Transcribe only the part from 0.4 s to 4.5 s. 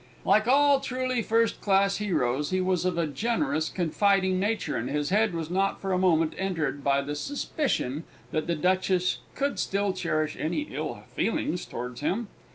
all truly first class heroes, he was of a generous, confiding